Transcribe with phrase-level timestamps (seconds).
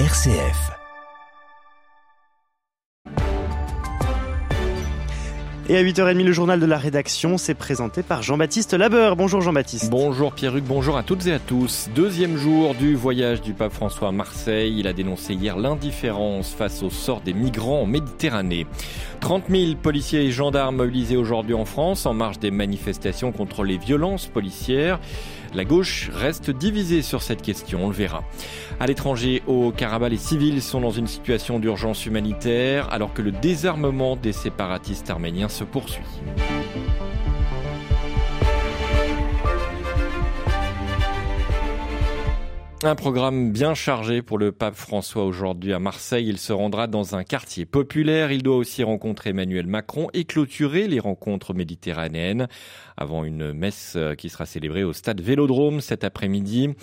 [0.00, 0.72] RCF.
[5.68, 9.14] Et à 8h30, le journal de la rédaction, s'est présenté par Jean-Baptiste Labeur.
[9.14, 9.90] Bonjour Jean-Baptiste.
[9.90, 11.88] Bonjour Pierruc, bonjour à toutes et à tous.
[11.94, 14.74] Deuxième jour du voyage du pape François à Marseille.
[14.76, 18.66] Il a dénoncé hier l'indifférence face au sort des migrants en Méditerranée.
[19.20, 23.78] 30 000 policiers et gendarmes mobilisés aujourd'hui en France en marge des manifestations contre les
[23.78, 24.98] violences policières.
[25.54, 28.24] La gauche reste divisée sur cette question, on le verra.
[28.80, 33.30] À l'étranger, au Karabakh, les civils sont dans une situation d'urgence humanitaire alors que le
[33.30, 36.02] désarmement des séparatistes arméniens se poursuit.
[42.86, 46.28] Un programme bien chargé pour le pape François aujourd'hui à Marseille.
[46.28, 48.30] Il se rendra dans un quartier populaire.
[48.30, 52.46] Il doit aussi rencontrer Emmanuel Macron et clôturer les rencontres méditerranéennes
[52.98, 56.74] avant une messe qui sera célébrée au stade Vélodrome cet après-midi.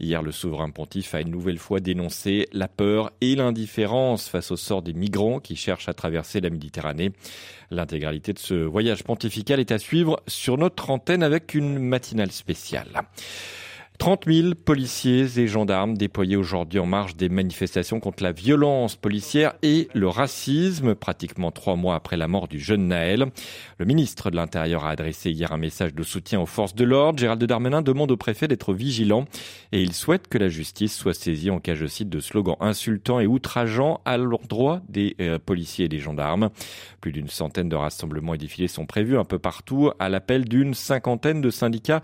[0.00, 4.56] Hier, le souverain pontife a une nouvelle fois dénoncé la peur et l'indifférence face au
[4.56, 7.12] sort des migrants qui cherchent à traverser la Méditerranée.
[7.70, 13.02] L'intégralité de ce voyage pontifical est à suivre sur notre antenne avec une matinale spéciale.
[14.00, 19.52] 30 000 policiers et gendarmes déployés aujourd'hui en marge des manifestations contre la violence policière
[19.62, 23.26] et le racisme, pratiquement trois mois après la mort du jeune Naël.
[23.76, 27.18] Le ministre de l'Intérieur a adressé hier un message de soutien aux forces de l'ordre.
[27.18, 29.26] Gérald Darmanin demande au préfet d'être vigilant
[29.70, 33.20] et il souhaite que la justice soit saisie en cas, je cite, de slogans insultants
[33.20, 36.48] et outrageants à l'endroit des euh, policiers et des gendarmes.
[37.02, 40.72] Plus d'une centaine de rassemblements et défilés sont prévus un peu partout à l'appel d'une
[40.72, 42.00] cinquantaine de syndicats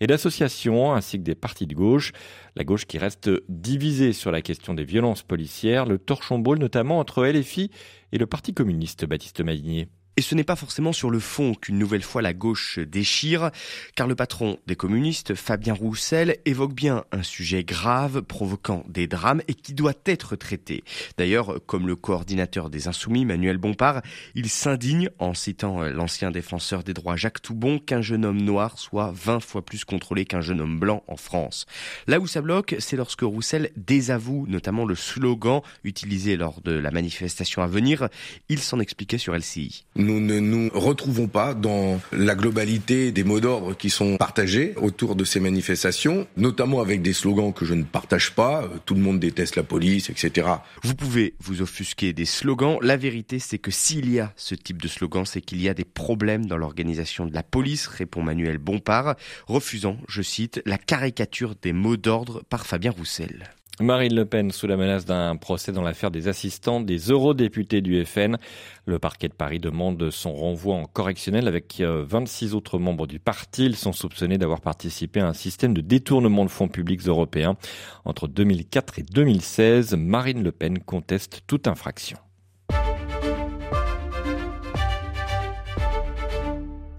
[0.00, 2.12] et d'associations ainsi que des partis de gauche.
[2.56, 6.98] La gauche qui reste divisée sur la question des violences policières, le torchon ball notamment
[6.98, 7.70] entre LFI
[8.12, 9.88] et le Parti communiste Baptiste Madinier.
[10.20, 13.50] Et ce n'est pas forcément sur le fond qu'une nouvelle fois la gauche déchire,
[13.96, 19.40] car le patron des communistes, Fabien Roussel, évoque bien un sujet grave, provoquant des drames
[19.48, 20.84] et qui doit être traité.
[21.16, 24.02] D'ailleurs, comme le coordinateur des Insoumis, Manuel Bompard,
[24.34, 29.14] il s'indigne, en citant l'ancien défenseur des droits Jacques Toubon, qu'un jeune homme noir soit
[29.14, 31.64] 20 fois plus contrôlé qu'un jeune homme blanc en France.
[32.06, 36.90] Là où ça bloque, c'est lorsque Roussel désavoue notamment le slogan utilisé lors de la
[36.90, 38.10] manifestation à venir.
[38.50, 43.38] Il s'en expliquait sur LCI nous ne nous retrouvons pas dans la globalité des mots
[43.38, 47.84] d'ordre qui sont partagés autour de ces manifestations, notamment avec des slogans que je ne
[47.84, 50.48] partage pas, euh, tout le monde déteste la police, etc.
[50.82, 54.82] Vous pouvez vous offusquer des slogans, la vérité c'est que s'il y a ce type
[54.82, 58.58] de slogan, c'est qu'il y a des problèmes dans l'organisation de la police, répond Manuel
[58.58, 59.14] Bompard,
[59.46, 63.50] refusant, je cite, la caricature des mots d'ordre par Fabien Roussel.
[63.80, 68.04] Marine Le Pen sous la menace d'un procès dans l'affaire des assistants des eurodéputés du
[68.04, 68.36] FN.
[68.84, 73.18] Le parquet de Paris demande son renvoi en correctionnel avec 26 euh, autres membres du
[73.18, 73.64] parti.
[73.64, 77.56] Ils sont soupçonnés d'avoir participé à un système de détournement de fonds publics européens.
[78.04, 82.18] Entre 2004 et 2016, Marine Le Pen conteste toute infraction.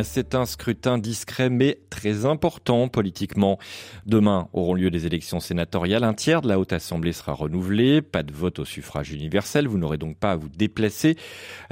[0.00, 3.58] C'est un scrutin discret mais très important politiquement.
[4.06, 6.02] Demain auront lieu des élections sénatoriales.
[6.02, 8.00] Un tiers de la Haute Assemblée sera renouvelé.
[8.00, 9.68] Pas de vote au suffrage universel.
[9.68, 11.16] Vous n'aurez donc pas à vous déplacer.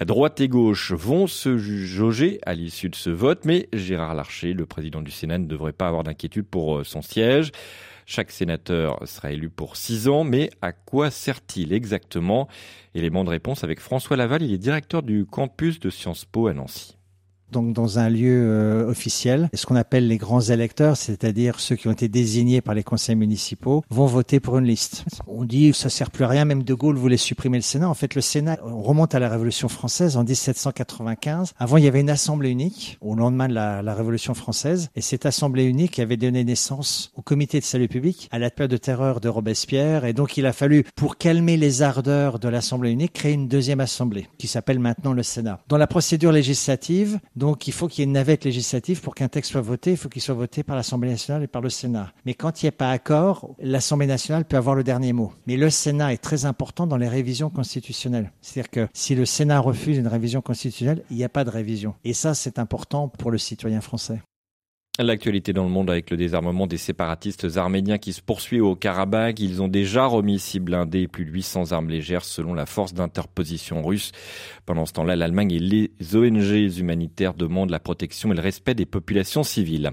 [0.04, 4.66] droite et gauche vont se jauger à l'issue de ce vote, mais Gérard Larcher, le
[4.66, 7.52] président du Sénat, ne devrait pas avoir d'inquiétude pour euh, son siège.
[8.04, 12.48] Chaque sénateur sera élu pour six ans, mais à quoi sert-il exactement?
[12.94, 16.52] Élément de réponse avec François Laval, il est directeur du campus de Sciences Po à
[16.52, 16.99] Nancy
[17.50, 19.48] donc dans un lieu euh, officiel.
[19.54, 23.16] Ce qu'on appelle les grands électeurs, c'est-à-dire ceux qui ont été désignés par les conseils
[23.16, 25.04] municipaux, vont voter pour une liste.
[25.26, 27.88] On dit ça sert plus à rien, même De Gaulle voulait supprimer le Sénat.
[27.88, 31.52] En fait, le Sénat, on remonte à la Révolution française en 1795.
[31.58, 35.00] Avant, il y avait une assemblée unique au lendemain de la, la Révolution française, et
[35.00, 38.76] cette assemblée unique avait donné naissance au comité de salut public à la période de
[38.76, 43.12] terreur de Robespierre, et donc il a fallu, pour calmer les ardeurs de l'assemblée unique,
[43.12, 45.60] créer une deuxième assemblée qui s'appelle maintenant le Sénat.
[45.68, 49.28] Dans la procédure législative, donc il faut qu'il y ait une navette législative pour qu'un
[49.28, 49.92] texte soit voté.
[49.92, 52.12] Il faut qu'il soit voté par l'Assemblée nationale et par le Sénat.
[52.26, 55.32] Mais quand il n'y a pas accord, l'Assemblée nationale peut avoir le dernier mot.
[55.46, 58.30] Mais le Sénat est très important dans les révisions constitutionnelles.
[58.42, 61.94] C'est-à-dire que si le Sénat refuse une révision constitutionnelle, il n'y a pas de révision.
[62.04, 64.20] Et ça, c'est important pour le citoyen français.
[64.98, 69.40] L'actualité dans le monde avec le désarmement des séparatistes arméniens qui se poursuit au Karabakh.
[69.40, 72.92] Ils ont déjà remis six blindés et plus de 800 armes légères selon la force
[72.92, 74.10] d'interposition russe.
[74.66, 78.84] Pendant ce temps-là, l'Allemagne et les ONG humanitaires demandent la protection et le respect des
[78.84, 79.92] populations civiles.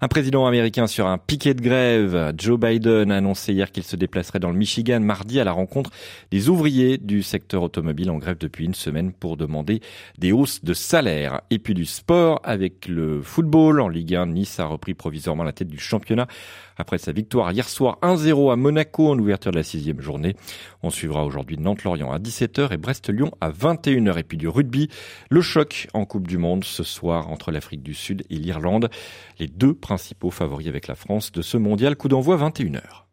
[0.00, 3.96] Un président américain sur un piquet de grève, Joe Biden, a annoncé hier qu'il se
[3.96, 5.90] déplacerait dans le Michigan mardi à la rencontre
[6.32, 9.80] des ouvriers du secteur automobile en grève depuis une semaine pour demander
[10.18, 11.42] des hausses de salaire.
[11.50, 15.68] Et puis du sport avec le football en Ligue 1 A repris provisoirement la tête
[15.68, 16.26] du championnat
[16.76, 20.36] après sa victoire hier soir 1-0 à Monaco en ouverture de la sixième journée.
[20.82, 24.18] On suivra aujourd'hui Nantes-Lorient à 17h et Brest-Lyon à 21h.
[24.18, 24.88] Et puis du rugby,
[25.30, 28.90] le choc en Coupe du Monde ce soir entre l'Afrique du Sud et l'Irlande.
[29.38, 31.96] Les deux principaux favoris avec la France de ce mondial.
[31.96, 33.07] Coup d'envoi 21h.